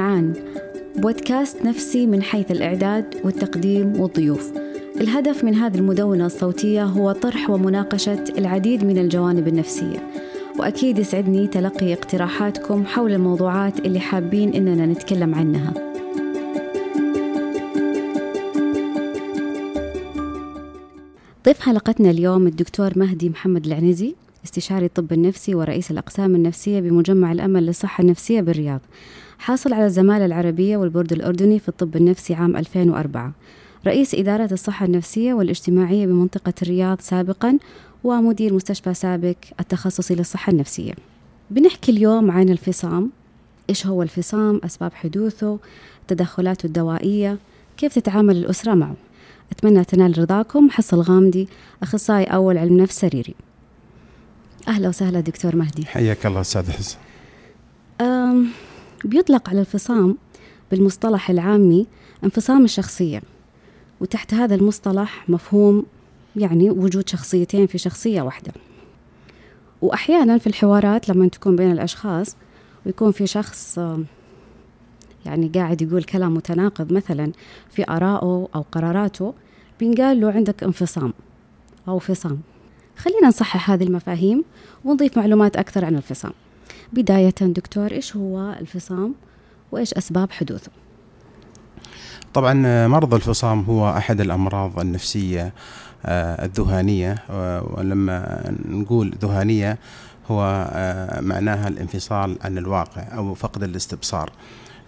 سمعان 0.00 0.32
بودكاست 0.96 1.64
نفسي 1.64 2.06
من 2.06 2.22
حيث 2.22 2.50
الإعداد 2.50 3.04
والتقديم 3.24 4.00
والضيوف. 4.00 4.52
الهدف 5.00 5.44
من 5.44 5.54
هذه 5.54 5.76
المدونة 5.76 6.26
الصوتية 6.26 6.84
هو 6.84 7.12
طرح 7.12 7.50
ومناقشة 7.50 8.24
العديد 8.38 8.84
من 8.84 8.98
الجوانب 8.98 9.48
النفسية. 9.48 10.10
وأكيد 10.58 10.98
يسعدني 10.98 11.46
تلقي 11.46 11.92
اقتراحاتكم 11.92 12.84
حول 12.84 13.12
الموضوعات 13.12 13.78
اللي 13.78 14.00
حابين 14.00 14.54
إننا 14.54 14.86
نتكلم 14.86 15.34
عنها. 15.34 15.74
ضيف 21.46 21.60
حلقتنا 21.60 22.10
اليوم 22.10 22.46
الدكتور 22.46 22.90
مهدي 22.96 23.28
محمد 23.28 23.66
العنزي. 23.66 24.14
استشاري 24.44 24.86
الطب 24.86 25.12
النفسي 25.12 25.54
ورئيس 25.54 25.90
الأقسام 25.90 26.34
النفسية 26.34 26.80
بمجمع 26.80 27.32
الأمل 27.32 27.66
للصحة 27.66 28.02
النفسية 28.02 28.40
بالرياض. 28.40 28.80
حاصل 29.38 29.72
على 29.72 29.86
الزمالة 29.86 30.26
العربية 30.26 30.76
والبورد 30.76 31.12
الأردني 31.12 31.58
في 31.58 31.68
الطب 31.68 31.96
النفسي 31.96 32.34
عام 32.34 32.56
2004 32.56 33.32
رئيس 33.86 34.14
إدارة 34.14 34.48
الصحة 34.52 34.86
النفسية 34.86 35.34
والاجتماعية 35.34 36.06
بمنطقة 36.06 36.52
الرياض 36.62 37.00
سابقا 37.00 37.58
ومدير 38.04 38.54
مستشفى 38.54 38.94
سابق 38.94 39.36
التخصصي 39.60 40.14
للصحة 40.14 40.52
النفسية. 40.52 40.92
بنحكي 41.50 41.92
اليوم 41.92 42.30
عن 42.30 42.48
الفصام. 42.48 43.10
إيش 43.70 43.86
هو 43.86 44.02
الفصام؟ 44.02 44.60
أسباب 44.64 44.94
حدوثه 44.94 45.58
تدخلاته 46.08 46.66
الدوائية 46.66 47.38
كيف 47.76 47.94
تتعامل 47.98 48.36
الأسرة 48.36 48.74
معه؟ 48.74 48.94
أتمنى 49.52 49.84
تنال 49.84 50.18
رضاكم. 50.18 50.70
حصل 50.70 51.00
غامدي 51.00 51.48
أخصائي 51.82 52.24
أول 52.24 52.58
علم 52.58 52.76
نفس 52.76 53.00
سريري. 53.00 53.34
أهلا 54.68 54.88
وسهلا 54.88 55.20
دكتور 55.20 55.56
مهدي. 55.56 55.86
حياك 55.86 56.26
الله 56.26 56.40
أستاذ 56.40 56.70
حسن. 56.70 56.98
بيطلق 59.04 59.48
على 59.48 59.60
الفصام 59.60 60.16
بالمصطلح 60.70 61.30
العامي 61.30 61.86
انفصام 62.24 62.64
الشخصية 62.64 63.22
وتحت 64.00 64.34
هذا 64.34 64.54
المصطلح 64.54 65.28
مفهوم 65.28 65.86
يعني 66.36 66.70
وجود 66.70 67.08
شخصيتين 67.08 67.66
في 67.66 67.78
شخصية 67.78 68.22
واحدة. 68.22 68.52
وأحيانا 69.82 70.38
في 70.38 70.46
الحوارات 70.46 71.08
لما 71.08 71.28
تكون 71.28 71.56
بين 71.56 71.72
الأشخاص 71.72 72.36
ويكون 72.86 73.12
في 73.12 73.26
شخص 73.26 73.80
يعني 75.26 75.48
قاعد 75.54 75.82
يقول 75.82 76.04
كلام 76.04 76.34
متناقض 76.34 76.92
مثلا 76.92 77.32
في 77.70 77.84
آرائه 77.90 78.48
أو 78.54 78.64
قراراته 78.72 79.34
بينقال 79.80 80.20
له 80.20 80.32
عندك 80.32 80.62
انفصام 80.64 81.12
أو 81.88 81.98
فصام. 81.98 82.40
خلينا 83.04 83.28
نصحح 83.28 83.70
هذه 83.70 83.82
المفاهيم 83.82 84.44
ونضيف 84.84 85.18
معلومات 85.18 85.56
أكثر 85.56 85.84
عن 85.84 85.96
الفصام. 85.96 86.32
بداية 86.92 87.34
دكتور 87.40 87.92
إيش 87.92 88.16
هو 88.16 88.56
الفصام 88.60 89.14
وإيش 89.72 89.94
أسباب 89.94 90.30
حدوثه؟ 90.32 90.70
طبعا 92.34 92.86
مرض 92.86 93.14
الفصام 93.14 93.62
هو 93.62 93.90
أحد 93.90 94.20
الأمراض 94.20 94.80
النفسية 94.80 95.52
آه، 96.04 96.44
الذهانية 96.44 97.14
ولما 97.76 98.42
نقول 98.68 99.14
ذهانية 99.22 99.78
هو 100.30 100.68
آه، 100.72 101.20
معناها 101.20 101.68
الانفصال 101.68 102.38
عن 102.42 102.58
الواقع 102.58 103.02
أو 103.16 103.34
فقد 103.34 103.62
الاستبصار 103.62 104.30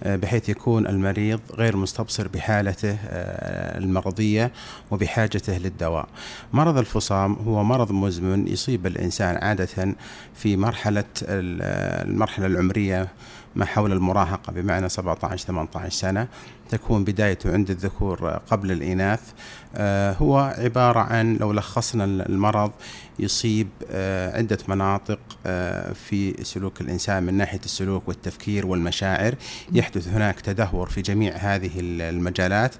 آه، 0.02 0.16
بحيث 0.16 0.48
يكون 0.48 0.86
المريض 0.86 1.40
غير 1.54 1.76
مستبصر 1.76 2.28
بحالته 2.28 2.96
آه، 3.06 3.78
المرضية 3.78 4.52
وبحاجته 4.90 5.58
للدواء. 5.58 6.08
مرض 6.52 6.78
الفصام 6.78 7.32
هو 7.32 7.64
مرض 7.64 7.92
مزمن 7.92 8.48
يصيب 8.48 8.86
الإنسان 8.86 9.36
عادة 9.36 9.94
في 10.34 10.56
مرحلة 10.56 11.04
المرحلة 11.22 12.46
العمرية 12.46 13.08
ما 13.54 13.64
حول 13.64 13.92
المراهقة 13.92 14.52
بمعنى 14.52 14.88
17 14.88 15.46
18 15.46 15.90
سنة 15.90 16.28
تكون 16.72 17.04
بدايته 17.04 17.52
عند 17.52 17.70
الذكور 17.70 18.28
قبل 18.28 18.72
الإناث. 18.72 19.20
آه، 19.74 20.12
هو 20.12 20.54
عبارة 20.58 21.00
عن 21.00 21.36
لو 21.36 21.52
لخصنا 21.52 22.04
المرض 22.04 22.70
يصيب 23.18 23.68
آه، 23.90 24.36
عدة 24.38 24.58
مناطق 24.68 25.18
آه، 25.46 25.92
في 25.92 26.44
سلوك 26.44 26.80
الإنسان 26.80 27.22
من 27.22 27.34
ناحية 27.34 27.60
السلوك 27.64 28.08
والتفكير 28.08 28.66
والمشاعر. 28.66 29.34
يحدث 29.72 30.08
هناك 30.08 30.40
تدهور 30.40 30.88
في 30.88 31.02
جميع 31.02 31.36
هذه 31.36 31.70
المجالات. 31.80 32.74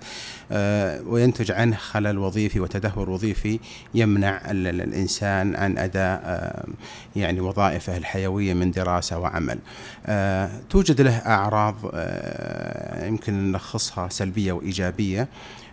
وينتج 1.07 1.53
عنه 1.53 1.77
خلل 1.77 2.19
وظيفي 2.19 2.61
وتدهور 2.61 3.11
وظيفي 3.11 3.59
يمنع 3.95 4.41
الإنسان 4.51 5.57
عن 5.57 5.79
أداء 5.79 6.65
يعني 7.17 7.41
وظائفه 7.41 7.97
الحيوية 7.97 8.55
من 8.55 8.71
دراسة 8.71 9.19
وعمل. 9.19 9.59
توجد 10.71 11.01
له 11.01 11.17
أعراض 11.17 11.77
يمكن 13.07 13.53
نلخصها 13.53 14.09
سلبية 14.09 14.53
وإيجابية. 14.53 15.29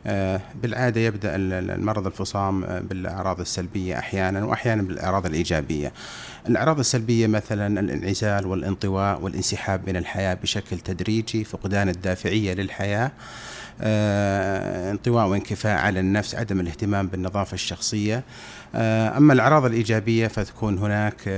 آه، 0.08 0.42
بالعادة 0.62 1.02
يبدأ 1.02 1.36
المرض 1.36 2.06
الفصام 2.06 2.64
آه، 2.64 2.80
بالأعراض 2.80 3.40
السلبية 3.40 4.00
أحيانا 4.00 4.46
وأحيانا 4.46 4.82
بالأعراض 4.82 5.26
الإيجابية. 5.26 5.92
الأعراض 6.48 6.80
السلبية 6.80 7.28
مثلا 7.28 7.80
الانعزال 7.80 8.46
والانطواء 8.46 9.22
والانسحاب 9.22 9.90
من 9.90 9.96
الحياة 9.96 10.34
بشكل 10.34 10.80
تدريجي 10.80 11.44
فقدان 11.44 11.90
الدافعية 11.90 12.54
للحياة. 12.54 13.06
آه، 13.06 13.12
انطواء 13.82 15.28
وانكفاء 15.28 15.78
على 15.78 16.00
النفس 16.00 16.36
عدم 16.36 16.60
الاهتمام 16.60 17.08
بالنظافة 17.08 17.54
الشخصية. 17.54 18.24
أما 18.76 19.34
الأعراض 19.34 19.66
الإيجابية 19.66 20.28
فتكون 20.28 20.78
هناك 20.78 21.30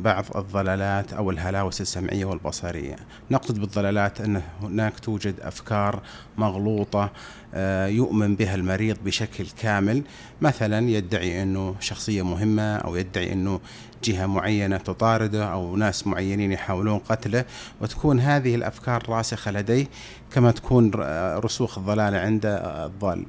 بعض 0.00 0.24
الضلالات 0.36 1.12
أو 1.12 1.30
الهلاوس 1.30 1.80
السمعية 1.80 2.24
والبصرية. 2.24 2.96
نقصد 3.30 3.60
بالضلالات 3.60 4.20
أن 4.20 4.42
هناك 4.62 5.00
توجد 5.00 5.40
أفكار 5.40 6.02
مغلوطة 6.36 7.10
آه، 7.54 7.86
يؤمن 7.86 8.36
بها 8.36 8.54
المريض 8.54 8.96
بشكل 9.04 9.46
كامل. 9.62 10.02
مثلا 10.40 10.90
يدعي 10.90 11.42
أنه 11.42 11.74
شخصية 11.80 12.22
مهمة 12.22 12.76
أو 12.76 12.96
يدعي 12.96 13.32
أنه 13.32 13.60
جهة 14.04 14.26
معينة 14.26 14.76
تطارده 14.76 15.44
أو 15.44 15.76
ناس 15.76 16.06
معينين 16.06 16.52
يحاولون 16.52 16.98
قتله 16.98 17.44
وتكون 17.80 18.20
هذه 18.20 18.54
الأفكار 18.54 19.02
راسخة 19.08 19.50
لديه 19.50 19.86
كما 20.32 20.50
تكون 20.50 20.90
رسوخ 21.44 21.78
الضلالة 21.78 22.18
عند 22.18 22.42
الضال 22.62 23.24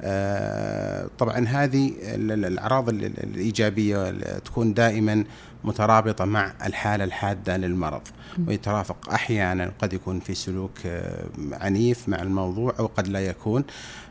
آه، 0.00 1.08
طبعا 1.18 1.46
هذه 1.48 1.92
الأعراض 2.04 2.88
الإيجابية 2.88 4.10
تكون 4.38 4.74
دائما 4.74 5.24
مترابطة 5.66 6.24
مع 6.24 6.52
الحالة 6.66 7.04
الحادة 7.04 7.56
للمرض. 7.56 8.02
ويترافق 8.46 9.12
أحيانا 9.12 9.72
قد 9.78 9.92
يكون 9.92 10.20
في 10.20 10.34
سلوك 10.34 10.72
آه، 10.86 11.24
عنيف 11.52 12.08
مع 12.08 12.22
الموضوع 12.22 12.74
أو 12.78 12.86
قد 12.86 13.08
لا 13.08 13.20
يكون. 13.20 13.64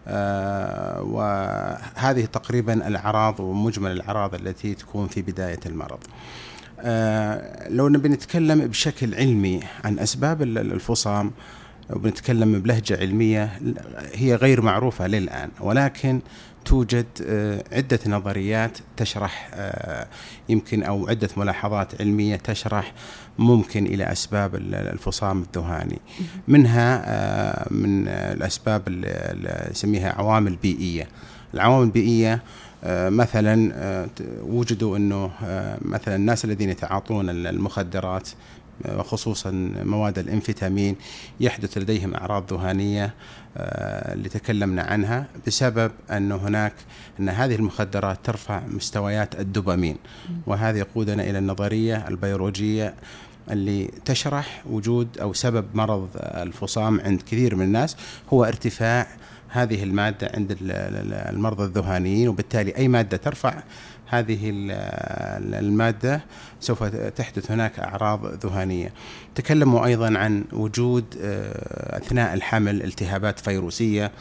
آه، 0.08 1.02
وهذه 1.02 2.26
تقريبا 2.26 2.88
الأعراض 2.88 3.40
ومجمل 3.40 3.92
الأعراض 3.92 4.36
التي 4.36 4.74
تكون 4.74 5.08
في 5.08 5.22
بداية 5.22 5.60
المرض. 5.66 6.00
آه، 6.80 7.70
لو 7.70 7.90
نبي 7.90 8.10
نتكلم 8.10 8.68
بشكل 8.68 9.16
علمي 9.16 9.60
عن 9.84 10.00
أسباب 10.00 10.42
الفصام 10.42 11.32
وبنتكلم 11.90 12.60
بلهجة 12.60 12.98
علمية 13.00 13.60
هي 14.14 14.36
غير 14.36 14.62
معروفة 14.62 15.08
للآن. 15.08 15.50
ولكن 15.60 16.20
توجد 16.66 17.06
آه، 17.26 17.64
عدة 17.72 18.00
نظريات 18.08 18.78
تشرح 18.98 19.52
آه، 19.54 20.08
يمكن 20.50 20.84
أو 20.84 21.08
عدة 21.08 21.30
ملاحظات 21.38 22.02
علمية 22.02 22.36
تشرح 22.36 22.94
ممكن 23.40 23.86
إلى 23.86 24.12
أسباب 24.12 24.56
الفصام 24.56 25.42
الذهاني 25.42 26.00
منها 26.48 27.04
آه، 27.06 27.68
من 27.74 28.08
الأسباب 28.08 28.88
اللي 28.88 29.68
نسميها 29.72 30.12
عوامل 30.12 30.56
بيئية. 30.56 31.08
العوامل 31.54 31.86
البيئية 31.86 32.44
مثلا 32.94 34.08
وجدوا 34.42 34.98
أنه 34.98 35.32
مثلا 35.82 36.16
الناس 36.16 36.46
الذين 36.46 36.70
يتعاطون 36.70 37.30
المخدرات 37.30 38.30
وخصوصا 38.90 39.52
مواد 39.84 40.20
الانفيتامين 40.20 40.96
يحدث 41.40 41.78
لديهم 41.78 42.14
أعراض 42.16 42.54
ذهانيه 42.54 43.14
آه، 43.58 44.14
اللي 44.14 44.30
تكلمنا 44.30 44.82
عنها 44.82 45.28
بسبب 45.48 45.92
أن 46.12 46.32
هناك 46.32 46.74
أن 47.20 47.30
هذه 47.30 47.56
المخدرات 47.56 48.18
ترفع 48.24 48.62
مستويات 48.68 49.40
الدوبامين. 49.40 49.98
وهذا 50.48 50.78
يقودنا 50.78 51.24
إلى 51.24 51.38
النظرية 51.38 52.08
البيولوجية 52.08 52.94
اللي 53.52 53.92
تشرح 54.06 54.64
وجود 54.70 55.18
أو 55.18 55.34
سبب 55.34 55.66
مرض 55.74 56.10
الفصام 56.16 57.02
عند 57.02 57.22
كثير 57.22 57.56
من 57.56 57.66
الناس 57.66 57.98
هو 58.34 58.44
ارتفاع 58.44 59.08
هذه 59.50 59.84
المادة 59.84 60.32
عند 60.34 60.58
المرضى 60.62 61.64
الذهانيين 61.64 62.28
وبالتالي 62.28 62.78
أي 62.78 62.88
مادة 62.88 63.18
ترفع 63.18 63.64
هذه 64.08 64.52
المادة 65.60 66.22
سوف 66.60 66.84
تحدث 66.94 67.52
هناك 67.52 67.80
أعراض 67.80 68.46
ذهانية 68.46 68.94
تكلموا 69.36 69.86
أيضا 69.86 70.18
عن 70.18 70.44
وجود 70.54 71.06
آه، 71.22 71.98
أثناء 71.98 72.34
الحمل 72.34 72.84
التهابات 72.84 73.40
فيروسية 73.40 74.12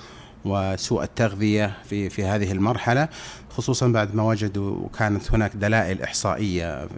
وسوء 0.45 1.03
التغذية 1.03 1.77
في 1.89 2.11
في 2.11 2.25
هذه 2.25 2.53
المرحلة 2.53 3.09
خصوصا 3.51 3.89
بعد 3.89 4.15
ما 4.15 4.23
وجدوا 4.23 4.77
وكانت 4.77 5.35
هناك 5.35 5.57
دلائل 5.57 6.03
إحصائية 6.03 6.89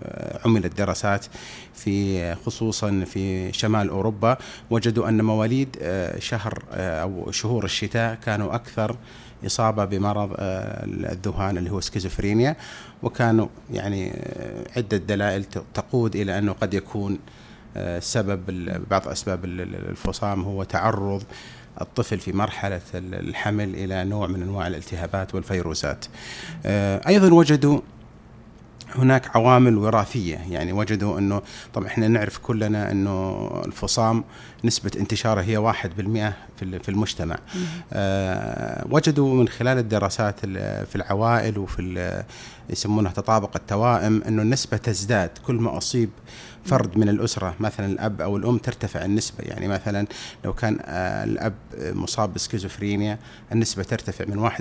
عملت 0.45 0.79
دراسات 0.79 1.27
في 1.75 2.35
خصوصا 2.35 3.05
في 3.07 3.53
شمال 3.53 3.89
أوروبا. 3.89 4.37
وجدوا 4.71 5.09
أن 5.09 5.25
مواليد 5.25 5.77
شهر 6.19 6.63
أو 6.73 7.31
شهور 7.31 7.65
الشتاء 7.65 8.15
كانوا 8.15 8.55
أكثر 8.55 8.97
إصابة 9.47 9.85
بمرض 9.85 10.31
الذهان 10.39 11.59
اللي 11.59 11.71
هو 11.71 11.81
سكيزوفرينيا 11.81 12.57
وكانوا 13.03 13.47
يعني 13.73 14.13
عدة 14.77 14.97
دلائل 14.97 15.45
تقود 15.75 16.17
إلى 16.17 16.39
أنه 16.39 16.53
قد 16.53 16.75
يكون 16.75 17.19
سبب 17.99 18.41
بعض 18.91 19.09
أسباب 19.09 19.45
الفصام 19.45 20.43
هو 20.43 20.65
تعرض 20.65 21.23
الطفل 21.81 22.19
في 22.19 22.33
مرحلة 22.33 22.81
الحمل 22.95 23.75
إلى 23.75 24.05
نوع 24.05 24.27
من 24.27 24.43
أنواع 24.43 24.67
الالتهابات 24.67 25.35
والفيروسات. 25.35 26.05
أيضا 27.09 27.35
وجدوا 27.35 27.81
هناك 28.99 29.37
عوامل 29.37 29.79
وراثية. 29.79 30.37
يعني 30.51 30.73
وجدوا 30.73 31.19
إنه 31.19 31.43
طبعا 31.75 31.87
إحنا 31.87 32.09
نعرف 32.09 32.39
كلنا 32.39 32.91
إنه 32.93 33.49
الفصام 33.67 34.25
نسبة 34.65 34.91
انتشاره 34.97 35.41
هي 35.41 35.57
واحد 35.57 35.91
بالمئة 35.97 36.33
في 36.59 36.89
المجتمع. 36.89 37.39
آه 37.93 38.87
وجدوا 38.91 39.35
من 39.35 39.49
خلال 39.49 39.79
الدراسات 39.79 40.41
في 40.87 40.97
العوائل 40.97 41.59
وفي 41.59 42.23
يسمونها 42.71 43.13
تطابق 43.13 43.57
التوائم 43.57 44.23
إنه 44.23 44.43
النسبة 44.43 44.77
تزداد. 44.77 45.31
كل 45.47 45.55
ما 45.55 45.79
أصيب 45.79 46.11
فرد 46.67 46.99
من 46.99 47.09
الأسرة 47.09 47.55
مثلا 47.61 47.87
الأب 47.87 48.21
أو 48.21 48.37
الأم 48.37 48.59
ترتفع 48.59 49.05
النسبة. 49.05 49.45
يعني 49.45 49.69
مثلا 49.69 50.07
لو 50.45 50.53
كان 50.53 50.79
آه، 50.83 51.25
الأب 51.25 51.55
مصاب 51.79 52.35
بسكيزوفرينيا 52.35 53.19
النسبة 53.53 53.83
ترتفع 53.83 54.25
من 54.25 54.39
1% 54.39 54.53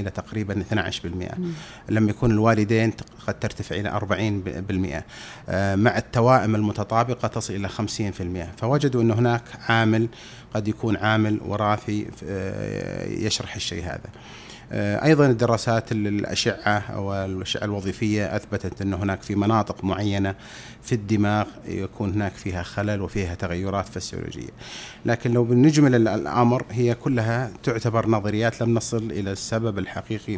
إلى 0.00 0.10
تقريبا 0.10 0.64
12% 0.72 1.34
لما 1.88 2.10
يكون 2.10 2.30
الوالدين 2.30 2.92
قد 3.26 3.38
ترتفع 3.40 3.76
إلى 3.76 3.90
40% 3.90 5.04
آه، 5.48 5.76
مع 5.76 5.98
التوائم 5.98 6.54
المتطابقة 6.54 7.28
تصل 7.28 7.54
إلى 7.54 7.68
50% 7.68 8.60
فوجدوا 8.60 9.02
أن 9.02 9.10
هناك 9.10 9.42
عامل 9.68 10.08
قد 10.54 10.68
يكون 10.68 10.96
عامل 10.96 11.40
وراثي 11.46 12.06
آه، 12.24 13.08
يشرح 13.08 13.54
الشيء 13.54 13.84
هذا. 13.84 14.10
أيضا 14.72 15.26
الدراسات 15.26 15.92
الاشعه 15.92 16.78
أو 16.78 17.14
الأشعة 17.14 17.64
الوظيفية 17.64 18.36
أثبتت 18.36 18.82
أن 18.82 18.94
هناك 18.94 19.22
في 19.22 19.34
مناطق 19.34 19.84
معينة 19.84 20.34
في 20.82 20.94
الدماغ 20.94 21.46
يكون 21.66 22.12
هناك 22.12 22.32
فيها 22.32 22.62
خلل 22.62 23.02
وفيها 23.02 23.34
تغيرات 23.34 23.88
فسيولوجية. 23.88 24.50
لكن 25.06 25.32
لو 25.32 25.44
بنجمل 25.44 26.08
الأمر 26.08 26.64
هي 26.70 26.94
كلها 26.94 27.50
تعتبر 27.62 28.08
نظريات 28.08 28.60
لم 28.62 28.74
نصل 28.74 29.10
إلى 29.10 29.32
السبب 29.32 29.78
الحقيقي 29.78 30.36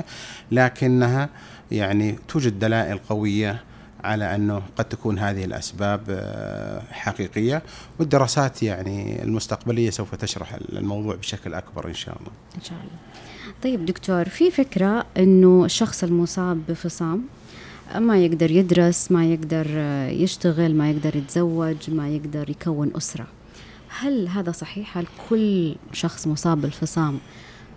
100% 0.00 0.04
لكنها 0.50 1.28
يعني 1.70 2.18
توجد 2.28 2.58
دلائل 2.58 2.98
قوية 2.98 3.62
على 4.04 4.34
أنه 4.34 4.62
قد 4.76 4.84
تكون 4.84 5.18
هذه 5.18 5.44
الأسباب 5.44 6.00
آه، 6.10 6.82
حقيقية 6.90 7.62
والدراسات 7.98 8.62
يعني 8.62 9.22
المستقبلية 9.22 9.90
سوف 9.90 10.14
تشرح 10.14 10.54
الموضوع 10.72 11.14
بشكل 11.14 11.54
أكبر 11.54 11.88
إن 11.88 11.94
شاء 11.94 12.16
الله. 12.20 12.30
إن 12.56 12.62
شاء 12.62 12.78
الله. 12.78 13.31
طيب 13.62 13.86
دكتور 13.86 14.28
في 14.28 14.50
فكرة 14.50 15.06
أنه 15.18 15.64
الشخص 15.64 16.04
المصاب 16.04 16.60
بفصام 16.68 17.22
ما 17.98 18.18
يقدر 18.18 18.50
يدرس 18.50 19.12
ما 19.12 19.24
يقدر 19.24 19.66
يشتغل 20.10 20.74
ما 20.74 20.90
يقدر 20.90 21.16
يتزوج 21.16 21.76
ما 21.90 22.08
يقدر 22.08 22.50
يكون 22.50 22.90
أسرة 22.96 23.26
هل 24.00 24.28
هذا 24.28 24.52
صحيح؟ 24.52 24.98
هل 24.98 25.06
كل 25.30 25.74
شخص 25.92 26.26
مصاب 26.26 26.60
بالفصام 26.60 27.18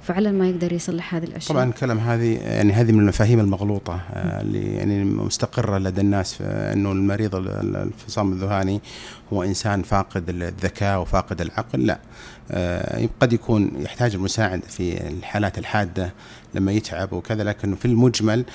فعلا 0.04 0.32
ما 0.32 0.50
يقدر 0.50 0.74
يصلح 0.74 1.16
هذه 1.16 1.24
الأشياء 1.24 1.54
طبعا 1.54 1.70
الكلام 1.70 2.00
هذه 2.00 2.38
يعني 2.38 2.74
هذه 2.74 2.92
من 2.92 3.00
المفاهيم 3.00 3.40
المغلوطة 3.40 4.00
آه، 4.14 4.42
اللي 4.42 4.76
يعني 4.76 5.04
مستقرة 5.04 5.78
لدى 5.78 6.02
الناس 6.02 6.42
إنه 6.42 6.92
المريض 6.92 7.36
الفصام 7.36 8.32
الذهاني 8.32 8.82
هو 9.34 9.44
إنسان 9.44 9.82
فاقد 9.82 10.30
الذكاء 10.30 11.02
وفاقد 11.02 11.42
العقل 11.42 11.86
لا 11.86 12.00
آه، 12.45 12.45
قد 13.20 13.34
يكون 13.34 13.72
يحتاج 13.80 14.16
المساعدة 14.16 14.68
في 14.68 15.08
الحالات 15.08 15.58
الحادة 15.58 16.14
لما 16.54 16.72
يتعب 16.72 17.14
وكذا 17.14 17.44
لكن 17.44 17.76
في 17.76 17.86
المجمل 17.86 18.46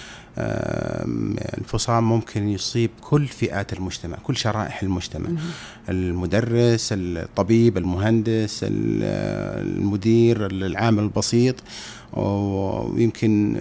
الفصام 1.58 2.08
ممكن 2.08 2.48
يصيب 2.48 2.90
كل 3.00 3.26
فئات 3.26 3.72
المجتمع 3.72 4.16
كل 4.22 4.36
شرائح 4.36 4.82
المجتمع. 4.82 5.30
المدرس 5.88 6.88
الطبيب 6.92 7.78
المهندس 7.78 8.60
المدير 8.68 10.46
العامل 10.46 11.02
البسيط. 11.02 11.56
ويمكن 12.12 13.56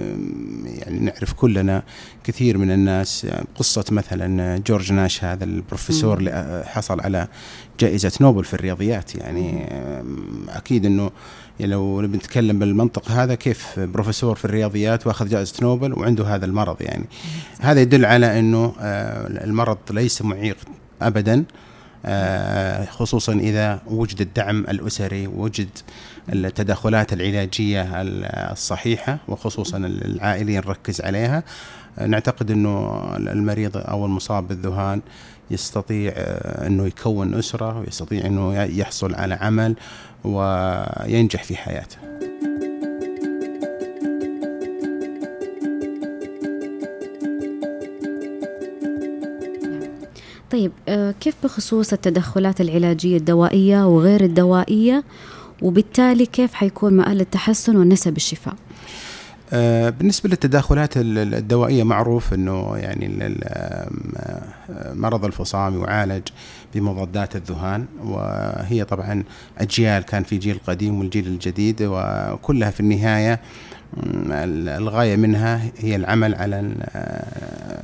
يعني 0.66 1.00
نعرف 1.00 1.34
كلنا 1.34 1.84
كثير 2.24 2.58
من 2.58 2.72
الناس 2.72 3.28
قصة 3.56 3.86
مثلا 3.92 4.58
جورج 4.58 4.92
ناش 4.94 5.24
هذا 5.24 5.44
البروفيسور 5.44 6.18
اللي 6.18 6.64
حصل 6.68 7.00
على 7.02 7.28
جائزة 7.80 8.12
نوبل 8.22 8.44
في 8.44 8.54
الرياضيات 8.54 9.16
يعني 9.16 9.66
أكيد 10.50 10.86
أنه 10.86 11.12
يعني 11.60 11.72
لو 11.72 11.98
بنتكلم 11.98 12.60
بالمنطق 12.60 13.12
هذا 13.12 13.36
كيف 13.36 13.80
بروفيسور 13.80 14.36
في 14.36 14.46
الرياضيات 14.46 15.08
وأخذ 15.08 15.30
جائزة 15.30 15.54
نوبل 15.62 15.94
وعنده 15.94 16.36
هذا 16.36 16.46
المرض 16.46 16.82
يعني. 16.82 17.06
هذا 17.60 17.82
يدل 17.82 18.06
على 18.06 18.40
أنه 18.40 18.74
آه، 18.80 19.28
المرض 19.28 19.78
ليس 19.92 20.22
معيق 20.22 20.58
أبدا 21.02 21.44
آه، 22.06 22.86
خصوصا 22.86 23.34
إذا 23.34 23.82
وجد 23.88 24.22
الدعم 24.22 24.60
الأسري 24.60 25.28
وجد 25.28 25.70
التدخلات 26.34 27.14
العلاجية 27.14 28.02
الصحيحة 28.52 29.18
وخصوصا 29.28 29.78
العائلية 29.78 30.60
نركز 30.60 31.02
عليها. 31.02 31.44
نعتقد 32.08 32.52
أنه 32.52 33.02
المريض 33.18 33.78
أو 33.78 34.06
المصاب 34.06 34.48
بالذهان 34.48 35.02
يستطيع 35.52 36.14
آه، 36.16 36.68
أنه 36.68 36.88
يكون 36.88 37.34
أسرة 37.34 37.80
ويستطيع 37.80 38.26
أنه 38.26 38.64
يحصل 38.64 39.16
على 39.16 39.34
عمل 39.34 39.76
وينجح 40.24 41.44
في 41.44 41.56
حياته. 41.56 41.98
طيب 50.52 50.72
آه، 50.90 51.12
كيف 51.12 51.36
بخصوص 51.44 51.94
التدخلات 51.94 52.62
العلاجية 52.62 53.18
الدوائية 53.18 53.88
وغير 53.88 54.24
الدوائية؟ 54.24 55.04
وبالتالي 55.62 56.26
كيف 56.26 56.54
حيكون 56.54 56.94
مآل 56.94 57.22
التحسن 57.22 57.76
ونسب 57.76 58.18
الشفاء؟ 58.18 58.56
بالنسبة 60.00 60.30
للتداخلات 60.30 60.94
الدوائية 60.98 61.84
معروف 61.84 62.34
أنه 62.34 62.78
يعني 62.78 63.36
مرض 64.94 65.26
الفصام 65.26 65.84
يعالج 65.84 66.28
بمضادات 66.76 67.36
الذهان 67.36 67.86
وهي 68.04 68.84
طبعا 68.84 69.24
أجيال 69.58 70.04
كان 70.04 70.24
في 70.24 70.38
جيل 70.38 70.60
قديم 70.68 71.00
والجيل 71.00 71.28
الجديد 71.28 71.78
وكلها 71.82 72.72
في 72.72 72.80
النهاية 72.80 73.40
الغاية 74.78 75.16
منها 75.16 75.62
هي 75.78 75.96
العمل 75.96 76.36
على 76.36 76.74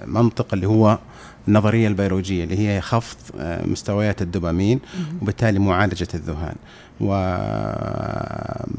المنطق 0.03 0.53
اللي 0.53 0.67
هو 0.67 0.99
النظرية 1.47 1.87
البيولوجية 1.87 2.43
اللي 2.43 2.59
هي 2.59 2.81
خفض 2.81 3.17
آه، 3.39 3.67
مستويات 3.67 4.21
الدوبامين 4.21 4.79
وبالتالي 5.21 5.59
معالجة 5.59 6.07
الذهان. 6.13 6.55
و 7.01 7.13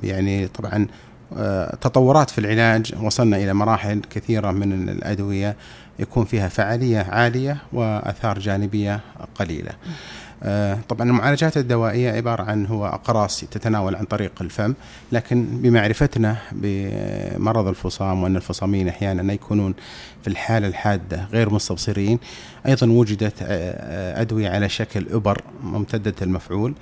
يعني 0.02 0.48
طبعا 0.48 0.74
آه، 0.84 0.88
تطورات 1.80 2.30
في 2.30 2.38
العلاج. 2.38 2.94
وصلنا 3.02 3.36
إلى 3.36 3.54
مراحل 3.54 4.00
كثيرة 4.10 4.50
من 4.50 4.88
الأدوية 4.88 5.56
يكون 5.98 6.24
فيها 6.24 6.48
فعالية 6.48 6.98
عالية 7.10 7.56
وأثار 7.72 8.38
جانبية 8.38 9.00
قليلة. 9.34 9.70
آه، 9.70 9.76
طبعا 10.88 11.08
المعالجات 11.08 11.56
الدوائية 11.56 12.10
عبارة 12.10 12.42
عن 12.42 12.66
هو 12.66 12.86
أقراص 12.86 13.40
تتناول 13.40 13.94
عن 13.94 14.04
طريق 14.04 14.32
الفم 14.40 14.74
لكن 15.12 15.44
بمعرفتنا 15.44 16.36
بمرض 16.52 17.66
الفصام 17.66 18.22
وأن 18.22 18.36
الفصامين 18.36 18.88
أحيانا 18.88 19.32
يكونون 19.32 19.74
في 20.22 20.28
الحالة 20.28 20.66
الحادة 20.66 21.28
غير 21.32 21.54
مستبصرين 21.54 22.18
أيضا 22.66 22.90
وجدت 22.90 23.42
آه، 23.42 23.46
آه، 23.48 24.20
أدوية 24.20 24.48
على 24.48 24.68
شكل 24.68 25.06
إبر 25.10 25.40
ممتدة 25.62 26.14
المفعول 26.22 26.74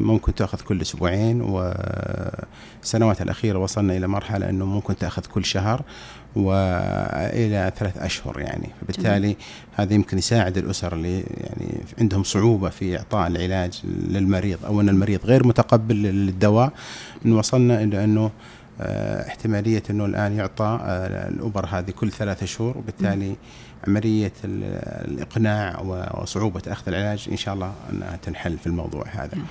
ممكن 0.00 0.34
تأخذ 0.34 0.60
كل 0.60 0.80
أسبوعين 0.80 1.40
والسنوات 1.40 3.22
الأخيرة 3.22 3.58
وصلنا 3.58 3.96
إلى 3.96 4.06
مرحلة 4.06 4.50
أنه 4.50 4.64
ممكن 4.64 4.96
تأخذ 4.96 5.26
كل 5.26 5.44
شهر 5.44 5.82
وإلى 6.36 7.72
ثلاث 7.76 7.98
أشهر 7.98 8.40
يعني. 8.40 8.68
فبالتالي 8.80 9.36
هذا 9.74 9.94
يمكن 9.94 10.18
يساعد 10.18 10.58
الأسر 10.58 10.92
اللي 10.92 11.18
يعني 11.18 11.80
عندهم 12.00 12.22
صعوبة 12.22 12.70
في 12.70 12.98
إعطاء 12.98 13.26
العلاج 13.26 13.80
للمريض 14.08 14.64
أو 14.64 14.80
أن 14.80 14.88
المريض 14.88 15.20
غير 15.24 15.46
متقبل 15.46 16.02
للدواء. 16.02 16.72
إن 17.26 17.32
وصلنا 17.32 17.82
إلى 17.82 18.04
أنه 18.04 18.30
آه، 18.80 19.28
احتمالية 19.28 19.82
إنه 19.90 20.04
الآن 20.04 20.36
يعطى 20.36 20.78
آه، 20.82 21.28
الابر 21.28 21.66
هذه 21.66 21.90
كل 21.90 22.10
ثلاثة 22.10 22.46
شهور 22.46 22.78
وبالتالي 22.78 23.36
عملية 23.88 24.32
الإقناع 24.44 25.80
وصعوبة 25.80 26.62
أخذ 26.68 26.88
العلاج 26.88 27.28
إن 27.32 27.36
شاء 27.36 27.54
الله 27.54 27.72
أنها 27.92 28.16
تنحل 28.22 28.58
في 28.58 28.66
الموضوع 28.66 29.04
هذا. 29.12 29.36
نعم. 29.36 29.46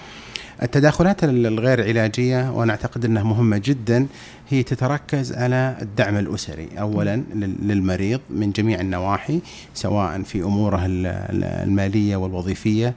التداخلات 0.64 1.24
الغير 1.24 1.88
علاجية 1.88 2.52
وأنا 2.52 2.72
أعتقد 2.72 3.06
إنها 3.06 3.24
مهمة 3.24 3.62
جدا 3.66 4.08
هي 4.50 4.64
تتركز 4.64 5.34
على 5.34 5.78
الدعم 5.82 6.18
الأسري 6.18 6.70
اولا 6.80 7.24
للمريض 7.36 8.20
من 8.30 8.52
جميع 8.52 8.82
النواحي 8.82 9.40
سواء 9.74 10.22
في 10.22 10.44
أموره 10.44 10.82
المالية 10.86 12.16
والوظيفية 12.16 12.94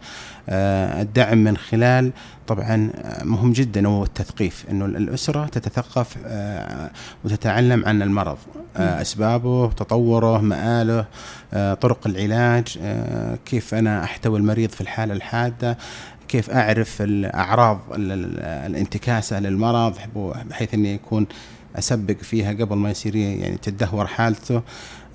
آه، 0.48 1.02
الدعم 1.02 1.38
من 1.38 1.56
خلال 1.56 2.12
طبعا 2.46 2.90
مهم 3.24 3.52
جدا 3.52 3.88
هو 3.88 4.04
التثقيف 4.04 4.64
إنه 4.70 4.84
الأسرة 4.84 5.46
تتثقف 5.46 6.16
آه، 6.26 6.90
وتتعلم 7.24 7.84
عن 7.84 8.02
المرض 8.02 8.38
آه، 8.76 9.00
أسبابه 9.00 9.70
تطوره 9.70 10.40
مآله 10.40 11.06
طرق 11.74 12.06
العلاج 12.06 12.78
كيف 13.46 13.74
أنا 13.74 14.04
أحتوي 14.04 14.38
المريض 14.38 14.70
في 14.70 14.80
الحالة 14.80 15.14
الحادة 15.14 15.78
كيف 16.28 16.50
أعرف 16.50 17.02
الأعراض 17.02 17.80
الانتكاسة 18.66 19.40
للمرض 19.40 19.94
بحيث 20.50 20.74
إني 20.74 20.94
يكون 20.94 21.26
أسبق 21.78 22.16
فيها 22.16 22.52
قبل 22.52 22.76
ما 22.76 22.90
يصير 22.90 23.16
يعني 23.16 23.56
تدهور 23.56 24.06
حالته. 24.06 24.62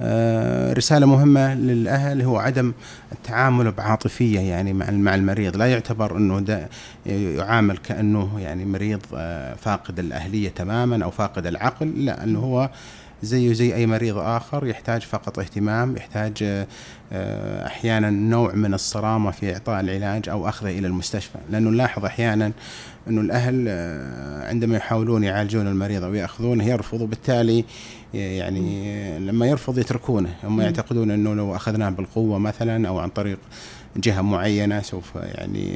آه، 0.02 0.74
رسالة 0.74 1.06
مهمة 1.06 1.54
للأهل 1.56 2.22
هو 2.22 2.38
عدم 2.38 2.74
التعامل 3.12 3.72
بعاطفية 3.72 4.40
يعني 4.40 4.74
مع 4.74 4.92
مع 4.92 5.16
المريض. 5.16 5.58
لا 5.58 5.66
يعتبر 5.66 6.18
إنه 6.18 6.40
ده 6.40 6.70
يعامل 7.06 7.78
كأنه 7.78 8.40
يعني 8.40 8.66
مريض 8.66 9.02
آه، 9.16 9.54
فاقد 9.54 10.00
الأهلية 10.00 10.50
تماما 10.50 11.04
أو 11.06 11.12
فاقد 11.12 11.46
العقل 11.46 12.06
لا 12.06 12.24
إنه 12.24 12.40
هو 12.40 12.70
زيه 13.24 13.54
زي 13.54 13.76
أي 13.76 13.88
مريض 13.88 14.18
آخر 14.18 14.68
يحتاج 14.68 15.02
فقط 15.02 15.40
اهتمام 15.40 15.98
يحتاج 15.98 16.34
آه، 17.14 17.68
أحيانا 17.68 18.10
نوع 18.10 18.54
من 18.54 18.74
الصرامة 18.74 19.32
في 19.32 19.54
إعطاء 19.54 19.80
العلاج 19.80 20.30
أو 20.30 20.50
أخذه 20.50 20.80
إلى 20.80 20.88
المستشفى. 20.88 21.38
لأنه 21.50 21.70
نلاحظ 21.70 22.06
أحيانا 22.06 22.52
أنه 23.08 23.22
الأهل 23.22 23.66
آه، 23.68 24.50
عندما 24.50 24.78
يحاولون 24.78 25.24
يعالجون 25.24 25.68
المريض 25.68 26.04
أو 26.04 26.14
يأخذونه 26.14 26.64
يرفضوا 26.64 27.08
بالتالي 27.08 27.66
يعني 28.14 29.20
لما 29.20 29.46
يرفض 29.46 29.78
يتركونه. 29.78 30.30
هم 30.44 30.62
يعتقدون 30.62 31.12
أنه 31.12 31.34
لو 31.34 31.56
أخذناه 31.56 31.90
بالقوة 31.90 32.38
مثلا 32.40 32.88
أو 32.88 33.00
عن 33.00 33.10
طريق 33.10 33.40
جهة 33.98 34.22
معينة 34.22 34.82
سوف 34.82 35.16
يعني 35.16 35.76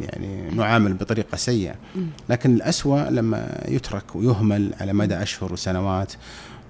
يعني 0.00 0.50
نعامل 0.56 0.92
بطريقة 0.92 1.36
سيئة. 1.36 1.74
لكن 2.28 2.54
الأسوأ 2.54 3.10
لما 3.10 3.64
يترك 3.68 4.16
ويهمل 4.16 4.74
على 4.80 4.92
مدى 4.92 5.14
أشهر 5.14 5.52
وسنوات 5.52 6.12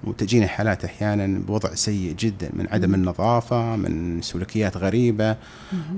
وتجينا 0.06 0.46
حالات 0.46 0.84
أحيانا 0.84 1.38
بوضع 1.38 1.75
سيء 1.75 2.14
جدا 2.18 2.50
من 2.52 2.66
عدم 2.70 2.94
النظافة 2.94 3.76
من 3.76 4.23
سلوكيات 4.23 4.76
غريبة. 4.76 5.37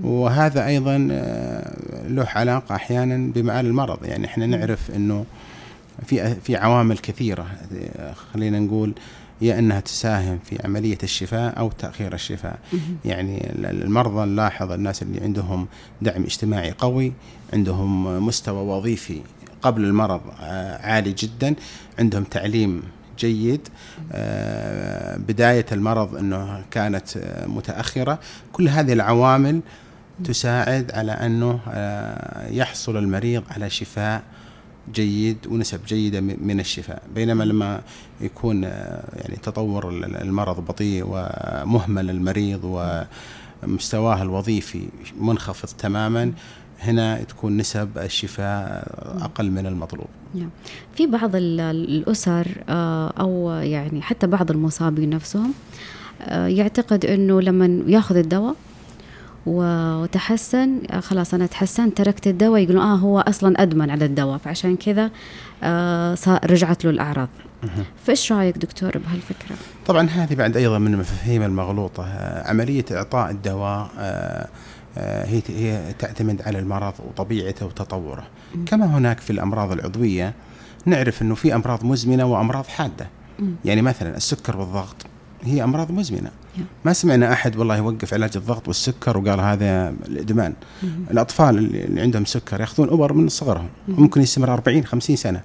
وهذا 0.03 0.67
أيضا 0.67 1.09
آه، 1.13 2.09
له 2.09 2.27
علاقة 2.35 2.75
أحيانا 2.75 3.33
بمآل 3.33 3.67
المرض. 3.67 4.05
يعني 4.05 4.27
إحنا 4.27 4.47
نعرف 4.47 4.91
إنه 4.91 5.25
في 6.07 6.35
في 6.35 6.57
عوامل 6.57 6.99
كثيرة 6.99 7.47
خلينا 8.35 8.59
نقول 8.61 8.93
يا 9.41 9.59
إنها 9.59 9.81
تساهم 9.81 10.39
في 10.45 10.59
عملية 10.65 10.99
الشفاء 11.03 11.59
أو 11.59 11.71
تأخير 11.71 12.15
الشفاء. 12.15 12.59
يعني 13.05 13.51
المرضى 13.55 14.27
نلاحظ 14.27 14.73
الناس 14.73 15.03
اللي 15.03 15.21
عندهم 15.21 15.67
دعم 16.03 16.23
اجتماعي 16.23 16.71
قوي 16.71 17.13
عندهم 17.53 18.27
مستوى 18.27 18.77
وظيفي 18.77 19.21
قبل 19.63 19.85
المرض 19.85 20.21
آه، 20.41 20.87
عالي 20.87 21.13
جدا 21.13 21.55
عندهم 21.99 22.25
تعليم 22.25 22.83
جيد. 23.19 23.69
آه، 24.13 25.17
بداية 25.17 25.67
المرض 25.73 26.17
أنه 26.17 26.65
كانت 26.71 27.17
آه، 27.17 27.47
متأخرة. 27.47 28.19
كل 28.53 28.69
هذه 28.69 28.93
العوامل 28.93 29.61
تساعد 30.25 30.91
على 30.93 31.13
أنه 31.13 31.61
آه، 31.69 32.51
يحصل 32.51 32.97
المريض 32.97 33.43
على 33.51 33.71
شفاء 33.71 34.23
جيد 34.95 35.47
ونسب 35.47 35.81
جيدة 35.87 36.21
من 36.21 36.61
الشفاء. 36.61 37.03
بينما 37.15 37.45
لما 37.45 37.81
يكون 38.21 38.63
يعني 38.63 39.37
تطور 39.43 39.91
المرض 40.05 40.61
بطيء 40.61 41.05
ومهمل 41.07 42.11
المريض 42.11 42.61
ومستواه 43.63 44.23
الوظيفي 44.23 44.89
منخفض 45.21 45.69
تماما 45.69 46.33
هنا 46.81 47.23
تكون 47.23 47.57
نسب 47.57 47.99
الشفاء 47.99 48.89
أقل 49.25 49.51
من 49.51 49.67
المطلوب. 49.67 50.09
في 50.95 51.07
بعض 51.07 51.31
الأسر 51.35 52.47
آه، 52.69 53.13
أو 53.21 53.51
يعني 53.51 54.03
حتى 54.03 54.27
بعض 54.27 54.51
المصابين 54.51 55.11
نفسهم 55.11 55.53
آه، 56.23 56.47
يعتقد 56.47 57.05
أنه 57.05 57.41
لما 57.41 57.83
ياخذ 57.87 58.17
الدواء 58.17 58.55
وتحسن 59.47 60.81
آه، 60.91 61.01
خلاص 61.01 61.35
أنا 61.35 61.47
تحسنت 61.47 61.97
تركت 61.97 62.27
الدواء 62.27 62.63
يقولون 62.63 62.83
آه 62.83 62.95
هو 62.95 63.21
أصلا 63.21 63.63
أدمن 63.63 63.91
على 63.91 64.05
الدواء 64.05 64.39
فعشان 64.39 64.77
كذا 64.77 65.11
آه 65.63 66.17
رجعت 66.45 66.85
له 66.85 66.91
الأعراض. 66.91 67.29
فإيش 68.05 68.33
رأيك 68.33 68.59
دكتور 68.59 68.99
بهالفكرة؟ 68.99 69.57
طبعا 69.87 70.09
هذه 70.09 70.35
بعد 70.35 70.57
أيضا 70.57 70.79
من 70.79 70.95
المفاهيم 70.95 71.43
المغلوطة 71.43 72.05
عملية 72.45 72.85
إعطاء 72.93 73.31
الدواء 73.31 73.91
آه 73.99 74.01
آه، 74.01 74.49
هي 74.99 75.43
هي 75.49 75.93
تعتمد 75.99 76.43
على 76.43 76.59
المرض 76.59 76.95
وطبيعته 77.09 77.67
وتطوره. 77.67 78.27
كما 78.67 78.87
هناك 78.87 79.21
في 79.21 79.31
الأمراض 79.31 79.73
العضوية 79.73 80.35
نعرف 80.87 81.23
إنه 81.23 81.35
في 81.35 81.55
أمراض 81.55 81.85
مزمنة 81.85 82.25
وأمراض 82.25 82.67
حادة. 82.67 83.07
يعني 83.65 83.83
مثلا 83.83 84.17
السكر 84.17 84.57
والضغط 84.57 85.07
هي 85.45 85.65
أمراض 85.65 85.91
مزمنة. 85.93 86.31
ما 86.85 86.93
سمعنا 86.93 87.33
أحد 87.33 87.57
والله 87.57 87.77
يوقف 87.77 88.15
علاج 88.15 88.37
الضغط 88.37 88.69
والسكر 88.69 89.19
وقال 89.19 89.41
هذا 89.41 89.95
الإدمان. 90.09 90.53
الأطفال 91.11 91.59
اللي 91.59 92.01
عندهم 92.01 92.25
سكر 92.25 92.61
يأخذون 92.61 92.89
أبر 92.89 93.13
من 93.13 93.29
صغرهم. 93.29 93.69
ممكن 93.89 94.23
يستمر 94.23 94.53
40 94.53 94.85
50 94.85 95.17
سنة. 95.17 95.41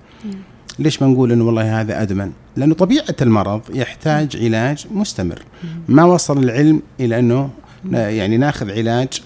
ليش 0.80 1.02
ما 1.02 1.08
نقول 1.08 1.32
إنه 1.32 1.44
والله 1.44 1.82
هذا 1.82 2.02
أدمن؟ 2.02 2.32
لأنه 2.56 2.76
طبيعة 2.76 3.16
المرض 3.22 3.62
يحتاج 3.74 4.38
علاج 4.38 4.88
مستمر. 4.92 5.42
ما 5.88 6.04
وصل 6.04 6.44
العلم 6.44 6.82
إلى 7.00 7.20
إنه 7.20 7.50
يعني 7.92 8.38
ناخذ 8.38 8.72
علاج 8.72 9.22